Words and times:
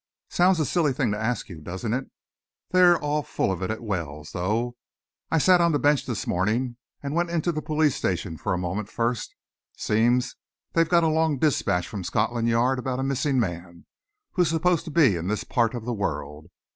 "Sounds 0.31 0.59
a 0.59 0.65
silly 0.65 0.93
thing 0.93 1.11
to 1.11 1.19
ask 1.19 1.47
you, 1.47 1.61
doesn't 1.61 1.93
it? 1.93 2.09
They're 2.71 2.97
all 2.97 3.21
full 3.21 3.51
of 3.51 3.61
it 3.61 3.69
at 3.69 3.83
Wells, 3.83 4.31
though. 4.31 4.75
I 5.29 5.37
sat 5.37 5.61
on 5.61 5.73
the 5.73 5.77
bench 5.77 6.07
this 6.07 6.25
morning 6.25 6.77
and 7.03 7.13
went 7.13 7.29
into 7.29 7.51
the 7.51 7.61
police 7.61 7.95
station 7.97 8.35
for 8.35 8.51
a 8.51 8.57
moment 8.57 8.89
first. 8.89 9.35
Seems 9.77 10.35
they've 10.73 10.89
got 10.89 11.03
a 11.03 11.07
long 11.07 11.37
dispatch 11.37 11.87
from 11.87 12.03
Scotland 12.03 12.49
Yard 12.49 12.79
about 12.79 12.97
a 12.99 13.03
missing 13.03 13.39
man 13.39 13.85
who 14.31 14.41
is 14.41 14.49
supposed 14.49 14.85
to 14.85 14.91
be 14.91 15.15
in 15.15 15.27
this 15.27 15.43
part 15.43 15.75
of 15.75 15.85
the 15.85 15.93
world. 15.93 16.47